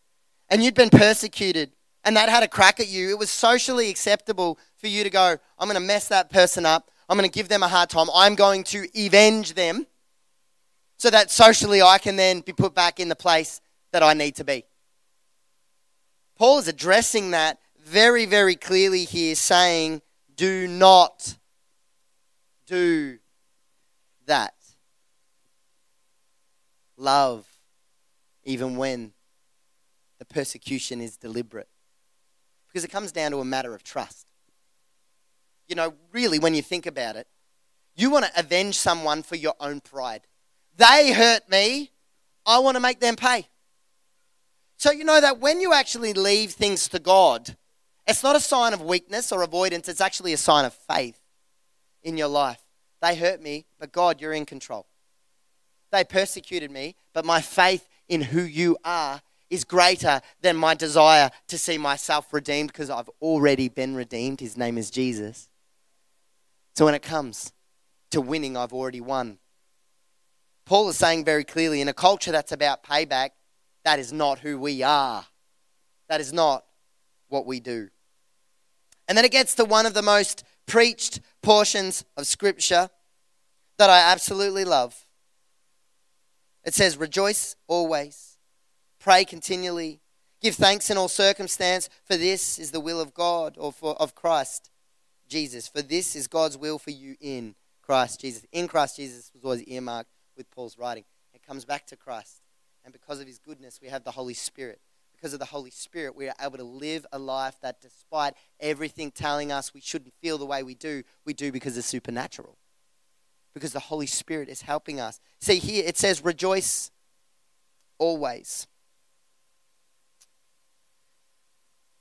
[0.48, 1.72] and you'd been persecuted
[2.04, 5.36] and that had a crack at you, it was socially acceptable for you to go,
[5.58, 6.90] I'm going to mess that person up.
[7.08, 8.06] I'm going to give them a hard time.
[8.14, 9.86] I'm going to avenge them
[10.98, 13.60] so that socially I can then be put back in the place
[13.92, 14.64] that I need to be.
[16.36, 20.02] Paul is addressing that very, very clearly here, saying,
[20.34, 21.36] Do not
[22.66, 23.18] do
[24.26, 24.54] that.
[26.96, 27.46] Love,
[28.44, 29.12] even when
[30.18, 31.68] the persecution is deliberate.
[32.66, 34.26] Because it comes down to a matter of trust.
[35.68, 37.28] You know, really, when you think about it,
[37.94, 40.22] you want to avenge someone for your own pride.
[40.76, 41.92] They hurt me,
[42.44, 43.46] I want to make them pay.
[44.76, 47.56] So, you know that when you actually leave things to God,
[48.06, 51.18] it's not a sign of weakness or avoidance, it's actually a sign of faith
[52.02, 52.62] in your life.
[53.02, 54.86] They hurt me, but God, you're in control.
[55.92, 61.30] They persecuted me, but my faith in who you are is greater than my desire
[61.48, 64.40] to see myself redeemed because I've already been redeemed.
[64.40, 65.48] His name is Jesus.
[66.74, 67.52] So when it comes
[68.10, 69.38] to winning, I've already won.
[70.64, 73.30] Paul is saying very clearly in a culture that's about payback,
[73.84, 75.24] that is not who we are.
[76.08, 76.64] That is not
[77.28, 77.88] what we do.
[79.08, 82.90] And then it gets to one of the most preached portions of Scripture
[83.78, 85.06] that I absolutely love.
[86.64, 88.38] It says, Rejoice always,
[88.98, 90.00] pray continually,
[90.40, 94.14] give thanks in all circumstance, for this is the will of God or for, of
[94.14, 94.70] Christ
[95.28, 95.68] Jesus.
[95.68, 98.44] For this is God's will for you in Christ Jesus.
[98.50, 101.04] In Christ Jesus was always earmarked with Paul's writing.
[101.32, 102.42] It comes back to Christ.
[102.84, 104.80] And because of his goodness, we have the Holy Spirit.
[105.16, 109.10] Because of the Holy Spirit, we are able to live a life that, despite everything
[109.10, 112.58] telling us we shouldn't feel the way we do, we do because it's supernatural.
[113.54, 115.18] Because the Holy Spirit is helping us.
[115.40, 116.90] See, here it says, rejoice
[117.98, 118.66] always.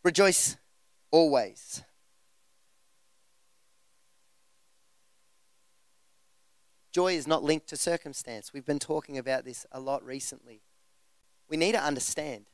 [0.04, 0.58] Rejoice
[1.10, 1.82] always.
[6.92, 8.54] Joy is not linked to circumstance.
[8.54, 10.62] We've been talking about this a lot recently.
[11.50, 12.46] We need to understand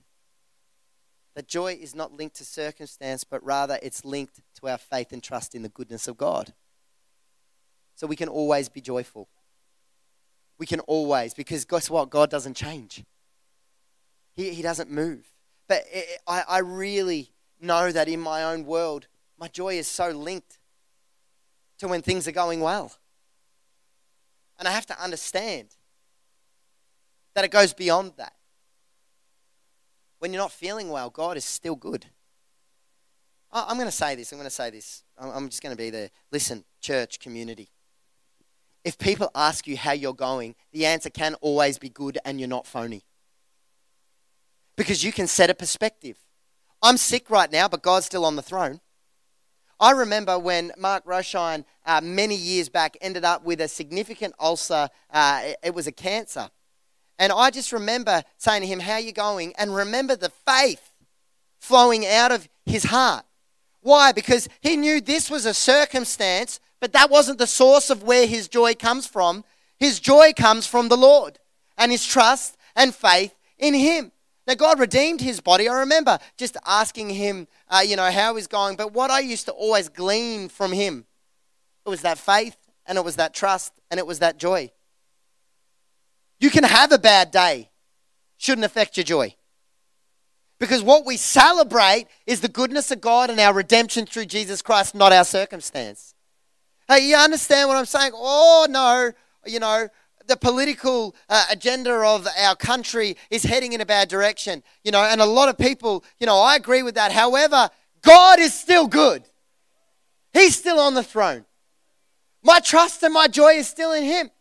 [1.36, 5.24] that joy is not linked to circumstance, but rather it's linked to our faith and
[5.24, 6.54] trust in the goodness of God.
[7.96, 9.30] So we can always be joyful.
[10.58, 12.10] We can always, because guess what?
[12.10, 13.04] God doesn't change,
[14.34, 15.26] He, he doesn't move.
[15.68, 19.08] But it, I, I really know that in my own world,
[19.40, 20.60] my joy is so linked
[21.80, 22.92] to when things are going well.
[24.60, 25.70] And I have to understand
[27.34, 28.34] that it goes beyond that.
[30.22, 32.06] When you're not feeling well, God is still good.
[33.52, 34.32] I'm going to say this.
[34.32, 35.04] I'm going to say this.
[35.18, 36.12] I'm just going to be there.
[36.32, 37.70] Listen, church, community.
[38.86, 42.48] If people ask you how you're going, the answer can always be good and you're
[42.48, 43.04] not phony.
[44.78, 46.18] Because you can set a perspective.
[46.84, 48.80] I'm sick right now, but God's still on the throne.
[49.80, 54.88] I remember when Mark Roshine, uh, many years back, ended up with a significant ulcer.
[55.10, 56.52] Uh, it, it was a cancer.
[57.20, 59.54] And I just remember saying to him, How you going?
[59.58, 60.92] And remember the faith
[61.60, 63.26] flowing out of his heart.
[63.82, 64.12] Why?
[64.12, 68.48] Because he knew this was a circumstance, but that wasn't the source of where his
[68.48, 69.44] joy comes from.
[69.78, 71.40] His joy comes from the Lord
[71.78, 74.12] and his trust and faith in him.
[74.48, 75.70] Now, God redeemed his body.
[75.70, 78.76] I remember just asking him, uh, you know, how he's going.
[78.76, 81.06] But what I used to always glean from him,
[81.86, 84.72] it was that faith and it was that trust and it was that joy.
[86.42, 87.70] You can have a bad day,
[88.38, 89.36] shouldn't affect your joy.
[90.60, 94.94] Because what we celebrate is the goodness of God and our redemption through Jesus Christ,
[94.96, 96.16] not our circumstance.
[96.88, 98.12] Hey, you understand what I'm saying?
[98.16, 99.12] Oh, no,
[99.46, 99.88] you know,
[100.28, 105.02] the political uh, agenda of our country is heading in a bad direction, you know,
[105.04, 107.12] and a lot of people, you know, I agree with that.
[107.12, 107.70] However,
[108.02, 109.24] God is still good.
[110.34, 111.46] He's still on the throne.
[112.44, 114.32] My trust and my joy is still in Him.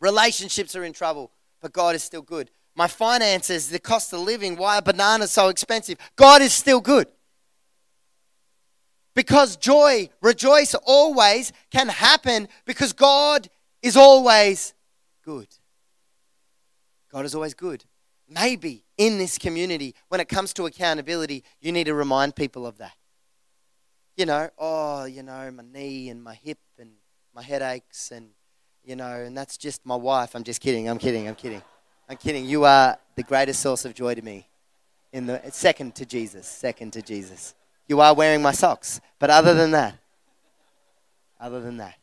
[0.00, 2.50] Relationships are in trouble, but God is still good.
[2.74, 5.98] My finances, the cost of living, why are bananas so expensive?
[6.16, 7.08] God is still good.
[9.14, 13.48] Because joy, rejoice always can happen because God
[13.82, 14.72] is always
[15.24, 15.48] good.
[17.12, 17.84] God is always good.
[18.28, 22.78] Maybe in this community, when it comes to accountability, you need to remind people of
[22.78, 22.94] that.
[24.16, 26.92] You know, oh, you know, my knee and my hip and
[27.34, 28.30] my headaches and
[28.90, 30.34] you know, and that's just my wife.
[30.34, 30.88] I'm just kidding.
[30.88, 31.28] I'm kidding.
[31.28, 31.62] I'm kidding.
[32.08, 32.44] I'm kidding.
[32.44, 34.48] You are the greatest source of joy to me.
[35.12, 36.48] In the second to Jesus.
[36.48, 37.54] Second to Jesus.
[37.86, 39.00] You are wearing my socks.
[39.20, 39.94] But other than that,
[41.40, 41.94] other than that,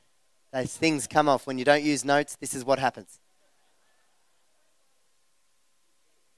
[0.54, 2.38] those things come off when you don't use notes.
[2.39, 3.19] This is what happens.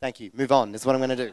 [0.01, 0.31] Thank you.
[0.33, 0.71] Move on.
[0.71, 1.31] That's what I'm going to do.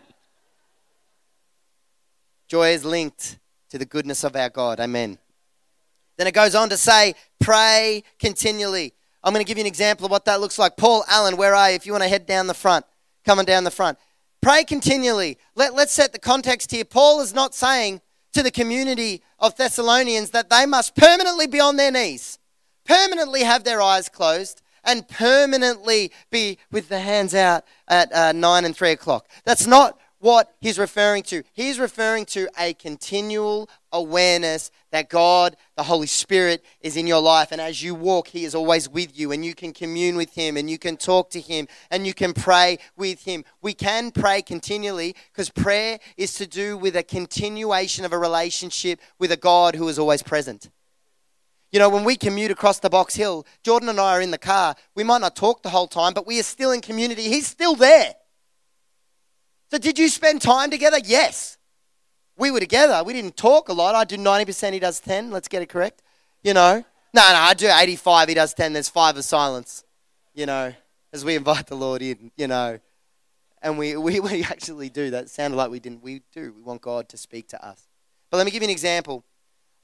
[2.48, 3.38] Joy is linked
[3.70, 4.78] to the goodness of our God.
[4.78, 5.16] Amen.
[6.18, 8.92] Then it goes on to say, pray continually.
[9.26, 10.76] I'm going to give you an example of what that looks like.
[10.76, 11.74] Paul Allen, where are you?
[11.74, 12.86] If you want to head down the front,
[13.24, 13.98] coming down the front.
[14.40, 15.36] Pray continually.
[15.56, 16.84] Let, let's set the context here.
[16.84, 18.02] Paul is not saying
[18.34, 22.38] to the community of Thessalonians that they must permanently be on their knees,
[22.84, 28.64] permanently have their eyes closed, and permanently be with the hands out at uh, 9
[28.64, 29.28] and 3 o'clock.
[29.44, 31.44] That's not what he's referring to.
[31.52, 37.52] He's referring to a continual awareness that God, the Holy Spirit, is in your life.
[37.52, 40.56] And as you walk, He is always with you, and you can commune with Him,
[40.56, 43.44] and you can talk to Him, and you can pray with Him.
[43.62, 48.98] We can pray continually because prayer is to do with a continuation of a relationship
[49.20, 50.70] with a God who is always present.
[51.70, 54.38] You know, when we commute across the Box Hill, Jordan and I are in the
[54.38, 54.74] car.
[54.96, 57.22] We might not talk the whole time, but we are still in community.
[57.22, 58.16] He's still there.
[59.70, 60.98] So, did you spend time together?
[61.04, 61.58] Yes.
[62.38, 63.02] We were together.
[63.04, 63.94] We didn't talk a lot.
[63.94, 65.30] I do 90%, he does 10.
[65.30, 66.02] Let's get it correct.
[66.44, 66.84] You know?
[67.14, 68.74] No, no, I do 85, he does 10.
[68.74, 69.84] There's five of silence,
[70.34, 70.74] you know,
[71.12, 72.78] as we invite the Lord in, you know.
[73.62, 75.10] And we, we, we actually do.
[75.10, 76.02] That sounded like we didn't.
[76.02, 76.52] We do.
[76.54, 77.88] We want God to speak to us.
[78.30, 79.24] But let me give you an example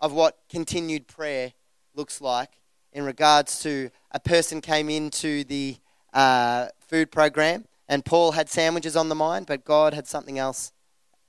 [0.01, 1.53] of what continued prayer
[1.95, 2.51] looks like
[2.93, 5.77] in regards to a person came into the
[6.13, 10.73] uh, food program and Paul had sandwiches on the mind, but God had something else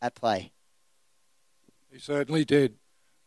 [0.02, 0.54] at play.
[1.92, 2.76] He certainly did.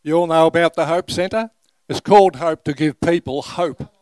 [0.01, 1.51] You all know about the Hope Centre?
[1.87, 3.93] It's called Hope to give people hope.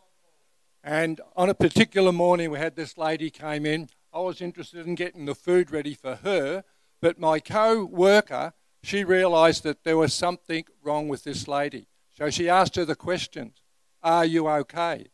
[0.82, 3.90] And on a particular morning, we had this lady came in.
[4.10, 6.64] I was interested in getting the food ready for her,
[7.02, 11.88] but my co-worker, she realised that there was something wrong with this lady.
[12.16, 13.60] So she asked her the questions,
[14.02, 15.08] "Are you okay?"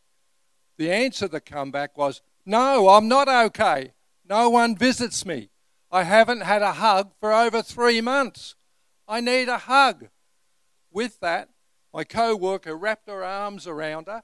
[0.77, 3.91] The answer that come back was, "No, I'm not okay.
[4.27, 5.49] No one visits me.
[5.91, 8.55] I haven't had a hug for over three months.
[9.07, 10.07] I need a hug.
[10.91, 11.49] With that,
[11.93, 14.23] my co worker wrapped her arms around her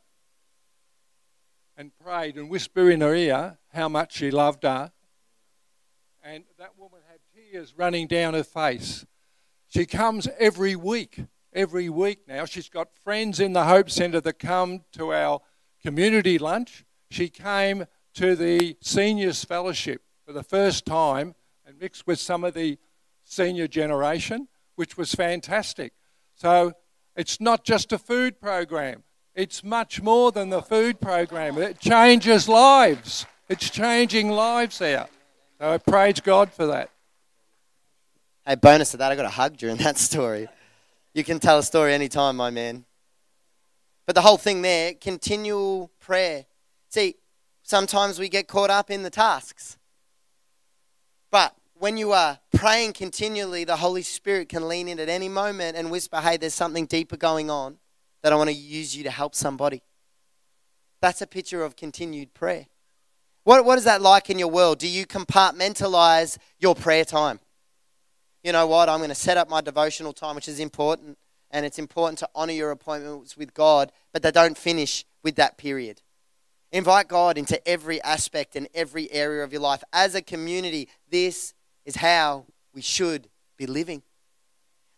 [1.78, 4.92] and prayed and whispered in her ear how much she loved her.
[6.24, 9.06] And that woman had tears running down her face.
[9.68, 11.24] She comes every week,
[11.54, 12.46] every week now.
[12.46, 15.42] She's got friends in the Hope Centre that come to our
[15.82, 16.84] community lunch.
[17.12, 17.86] She came
[18.16, 21.36] to the Seniors Fellowship for the first time
[21.66, 22.78] and mixed with some of the
[23.24, 25.94] senior generation, which was fantastic.
[26.36, 26.74] So
[27.16, 29.04] it's not just a food program,
[29.36, 31.58] it's much more than the food program.
[31.58, 35.08] It changes lives, it's changing lives there.
[35.60, 36.90] So I praise God for that.
[38.46, 40.48] Hey, bonus to that, I got a hug during that story.
[41.14, 42.86] You can tell a story anytime, my man.
[44.06, 46.46] But the whole thing there, continual prayer.
[46.90, 47.16] See,
[47.70, 49.78] sometimes we get caught up in the tasks.
[51.30, 55.78] But when you are praying continually, the Holy Spirit can lean in at any moment
[55.78, 57.78] and whisper, hey, there's something deeper going on
[58.24, 59.84] that I want to use you to help somebody.
[61.00, 62.66] That's a picture of continued prayer.
[63.44, 64.80] What, what is that like in your world?
[64.80, 67.40] Do you compartmentalize your prayer time?
[68.44, 68.90] You know what?
[68.90, 71.20] I'm going to set up my devotional time, which is important,
[71.52, 75.58] and it's important to honor your appointments with God, but they don't finish with that
[75.58, 76.02] period.
[76.72, 79.84] Invite God into every aspect and every area of your life.
[79.92, 81.54] As a community, this
[81.86, 84.04] is how we should be living.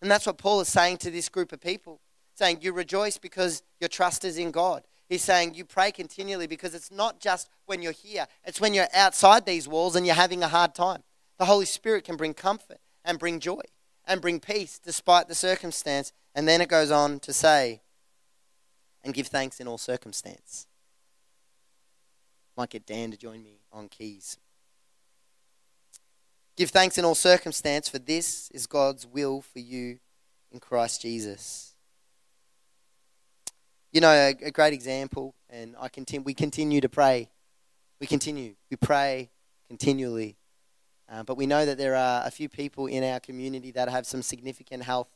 [0.01, 2.01] And that's what Paul is saying to this group of people
[2.35, 4.83] saying, You rejoice because your trust is in God.
[5.07, 8.87] He's saying you pray continually because it's not just when you're here, it's when you're
[8.93, 11.03] outside these walls and you're having a hard time.
[11.37, 13.61] The Holy Spirit can bring comfort and bring joy
[14.05, 16.13] and bring peace despite the circumstance.
[16.33, 17.81] And then it goes on to say,
[19.03, 20.67] and give thanks in all circumstance.
[22.57, 24.37] Might get Dan to join me on keys.
[26.57, 29.99] Give thanks in all circumstance, for this is God's will for you
[30.51, 31.71] in Christ Jesus
[33.91, 37.29] you know, a, a great example, and I continue, we continue to pray.
[37.99, 38.55] We continue.
[38.69, 39.29] We pray
[39.67, 40.37] continually.
[41.11, 44.05] Uh, but we know that there are a few people in our community that have
[44.05, 45.09] some significant health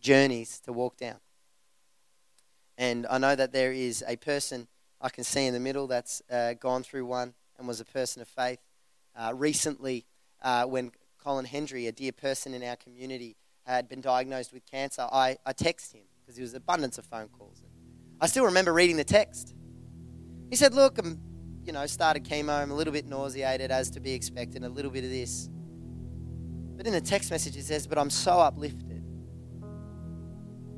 [0.00, 1.16] journeys to walk down.
[2.76, 4.68] And I know that there is a person
[5.00, 8.20] I can see in the middle that's uh, gone through one and was a person
[8.20, 8.60] of faith.
[9.16, 10.04] Uh, recently,
[10.42, 10.92] uh, when
[11.22, 13.36] Colin Hendry, a dear person in our community,
[13.66, 17.28] had been diagnosed with cancer, I, I texted him because there was abundance of phone
[17.28, 17.62] calls.
[18.20, 19.54] I still remember reading the text.
[20.50, 21.20] He said, Look, I'm,
[21.64, 24.90] you know, started chemo, I'm a little bit nauseated as to be expected, a little
[24.90, 25.48] bit of this.
[26.76, 29.02] But in the text message, it says, But I'm so uplifted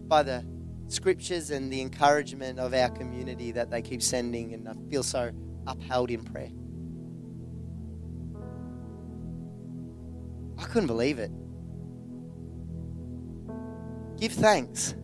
[0.09, 0.45] by the
[0.93, 5.31] scriptures and the encouragement of our community that they keep sending, and I feel so
[5.67, 6.51] upheld in prayer.
[10.59, 11.31] I couldn't believe it.
[14.19, 14.95] Give thanks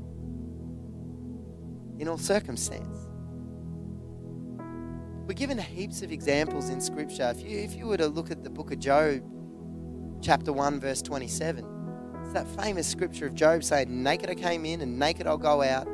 [1.98, 2.96] in all circumstance.
[5.26, 7.34] We're given heaps of examples in Scripture.
[7.36, 9.20] If you, if you were to look at the book of Job,
[10.22, 11.77] chapter 1, verse 27,
[12.28, 15.62] it's that famous scripture of Job saying, Naked I came in and naked I'll go
[15.62, 15.88] out.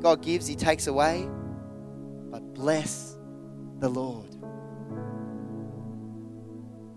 [0.00, 1.28] God gives, He takes away.
[2.28, 3.16] But bless
[3.78, 4.34] the Lord.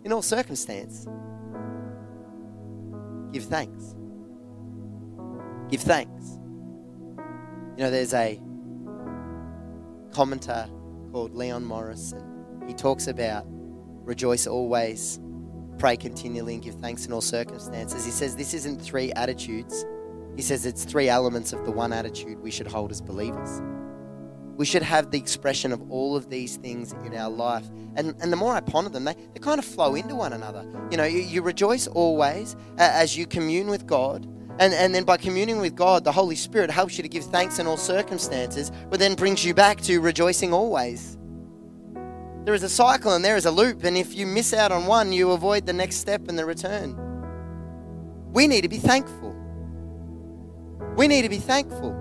[0.03, 1.07] In all circumstance,
[3.31, 3.95] give thanks.
[5.69, 6.39] Give thanks.
[7.77, 8.41] You know, there's a
[10.11, 10.67] commentator
[11.11, 15.19] called Leon Morris, and he talks about rejoice always,
[15.77, 18.05] pray continually, and give thanks in all circumstances.
[18.05, 19.85] He says this isn't three attitudes,
[20.35, 23.61] he says it's three elements of the one attitude we should hold as believers.
[24.55, 27.65] We should have the expression of all of these things in our life.
[27.95, 30.63] And, and the more I ponder them, they, they kind of flow into one another.
[30.91, 34.27] You know, you, you rejoice always as you commune with God
[34.59, 37.57] and, and then by communing with God, the Holy Spirit helps you to give thanks
[37.59, 41.17] in all circumstances, but then brings you back to rejoicing always.
[42.45, 44.85] There is a cycle and there is a loop, and if you miss out on
[44.85, 46.97] one, you avoid the next step and the return.
[48.33, 49.33] We need to be thankful.
[50.97, 51.95] We need to be thankful.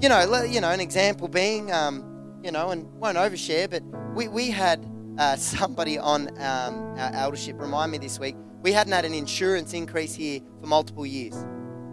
[0.00, 3.82] You know, you know, an example being, um, you know, and won't overshare, but
[4.14, 4.86] we, we had
[5.18, 9.72] uh, somebody on um, our eldership remind me this week, we hadn't had an insurance
[9.72, 11.34] increase here for multiple years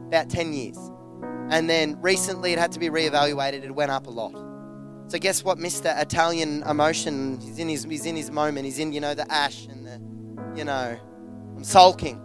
[0.08, 0.78] about 10 years.
[1.50, 3.64] And then recently it had to be reevaluated.
[3.64, 4.55] It went up a lot.
[5.08, 6.00] So guess what, Mr.
[6.02, 8.66] Italian emotion, he's in his, he's in his moment.
[8.66, 10.98] He's in, you know, the ash and the, you know,
[11.56, 12.18] I'm sulking.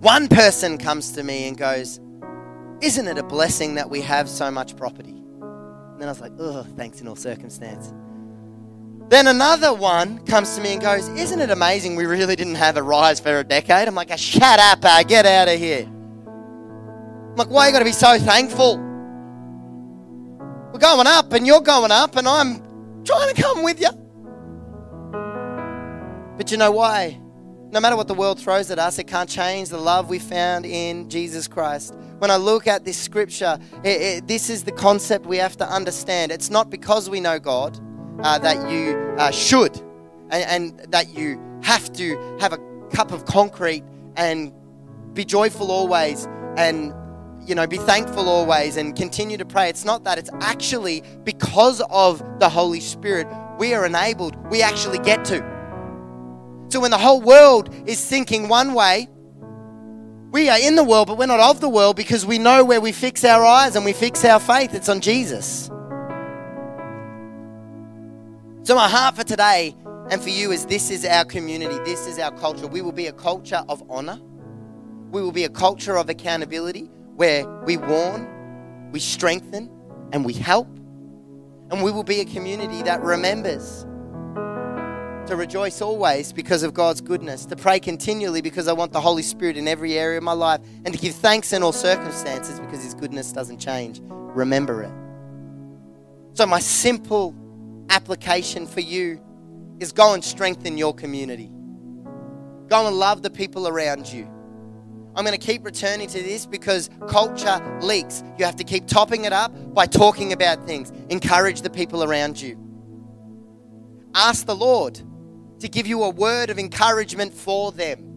[0.00, 1.98] One person comes to me and goes,
[2.80, 5.10] Isn't it a blessing that we have so much property?
[5.10, 7.92] And then I was like, Ugh, thanks in all circumstance.
[9.08, 12.76] Then another one comes to me and goes, Isn't it amazing we really didn't have
[12.76, 13.88] a rise for a decade?
[13.88, 15.86] I'm like, Shut up, get out of here.
[15.86, 18.78] I'm like, why you going to be so thankful?
[20.74, 22.60] We're going up and you're going up and I'm
[23.04, 23.90] trying to come with you.
[26.36, 27.20] But you know why?
[27.70, 30.66] No matter what the world throws at us, it can't change the love we found
[30.66, 31.94] in Jesus Christ.
[32.18, 35.68] When I look at this scripture, it, it, this is the concept we have to
[35.68, 36.32] understand.
[36.32, 37.78] It's not because we know God
[38.24, 39.76] uh, that you uh, should
[40.30, 42.58] and, and that you have to have a
[42.90, 43.84] cup of concrete
[44.16, 44.52] and
[45.12, 46.92] be joyful always and
[47.46, 49.68] you know, be thankful always and continue to pray.
[49.68, 53.26] It's not that, it's actually because of the Holy Spirit,
[53.58, 55.38] we are enabled, we actually get to.
[56.68, 59.08] So when the whole world is thinking one way,
[60.32, 62.80] we are in the world, but we're not of the world because we know where
[62.80, 64.74] we fix our eyes and we fix our faith.
[64.74, 65.70] It's on Jesus.
[68.64, 69.76] So, my heart for today,
[70.10, 72.66] and for you is this is our community, this is our culture.
[72.66, 74.18] We will be a culture of honor.
[75.10, 79.70] We will be a culture of accountability where we warn, we strengthen,
[80.12, 80.68] and we help.
[81.70, 83.86] And we will be a community that remembers
[85.26, 89.22] to rejoice always because of God's goodness, to pray continually because I want the Holy
[89.22, 92.82] Spirit in every area of my life, and to give thanks in all circumstances because
[92.82, 94.00] His goodness doesn't change.
[94.04, 94.92] Remember it.
[96.34, 97.34] So, my simple
[97.90, 99.20] application for you
[99.80, 101.50] is go and strengthen your community.
[102.68, 104.28] Go and love the people around you.
[105.16, 108.24] I'm going to keep returning to this because culture leaks.
[108.36, 110.92] You have to keep topping it up by talking about things.
[111.08, 112.58] Encourage the people around you.
[114.14, 115.00] Ask the Lord
[115.60, 118.10] to give you a word of encouragement for them.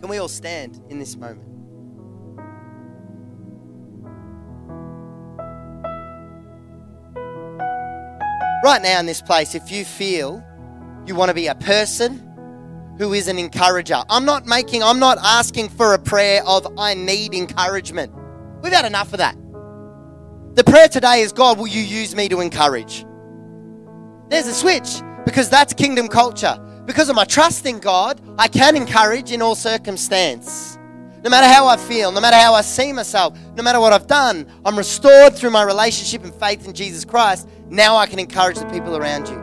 [0.00, 1.46] Can we all stand in this moment?
[8.62, 10.44] Right now in this place, if you feel
[11.06, 12.29] you want to be a person
[13.00, 16.92] who is an encourager, I'm not making, I'm not asking for a prayer of I
[16.92, 18.12] need encouragement.
[18.62, 19.38] We've had enough of that.
[20.54, 23.06] The prayer today is God, will you use me to encourage?
[24.28, 26.58] There's a switch because that's kingdom culture.
[26.84, 30.76] Because of my trust in God, I can encourage in all circumstance.
[31.24, 34.08] No matter how I feel, no matter how I see myself, no matter what I've
[34.08, 37.48] done, I'm restored through my relationship and faith in Jesus Christ.
[37.70, 39.42] Now I can encourage the people around you.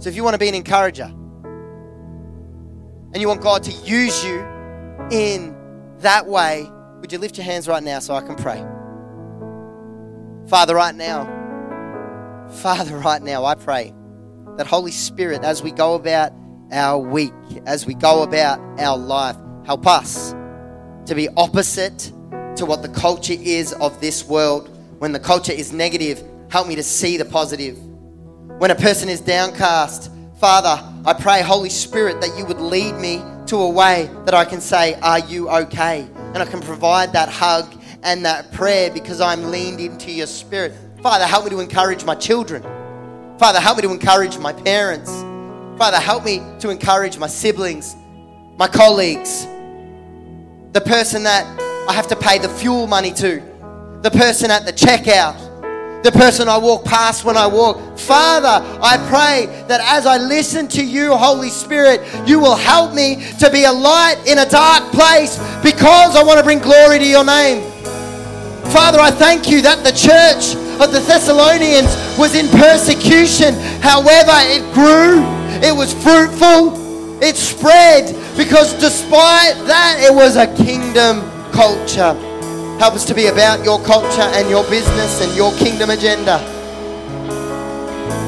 [0.00, 1.12] So if you want to be an encourager
[3.16, 4.40] and you want God to use you
[5.10, 5.56] in
[6.00, 8.62] that way, would you lift your hands right now so I can pray?
[10.50, 11.24] Father, right now,
[12.60, 13.94] Father, right now, I pray
[14.58, 16.32] that Holy Spirit, as we go about
[16.70, 17.32] our week,
[17.64, 20.32] as we go about our life, help us
[21.06, 22.12] to be opposite
[22.56, 24.68] to what the culture is of this world.
[24.98, 27.78] When the culture is negative, help me to see the positive.
[28.58, 33.22] When a person is downcast, Father, I pray, Holy Spirit, that you would lead me
[33.46, 36.00] to a way that I can say, Are you okay?
[36.16, 40.72] And I can provide that hug and that prayer because I'm leaned into your spirit.
[41.00, 42.60] Father, help me to encourage my children.
[43.38, 45.12] Father, help me to encourage my parents.
[45.78, 47.94] Father, help me to encourage my siblings,
[48.56, 49.46] my colleagues,
[50.72, 51.46] the person that
[51.88, 53.40] I have to pay the fuel money to,
[54.02, 55.45] the person at the checkout,
[56.06, 57.98] the person I walk past when I walk.
[57.98, 63.26] Father, I pray that as I listen to you, Holy Spirit, you will help me
[63.40, 67.04] to be a light in a dark place because I want to bring glory to
[67.04, 67.60] your name.
[68.70, 73.54] Father, I thank you that the church of the Thessalonians was in persecution.
[73.82, 75.26] However, it grew,
[75.58, 82.14] it was fruitful, it spread because despite that, it was a kingdom culture.
[82.78, 86.38] Help us to be about your culture and your business and your kingdom agenda.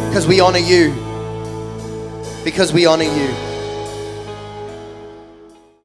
[0.09, 0.95] Because we honor you.
[2.45, 3.48] Because we honor you.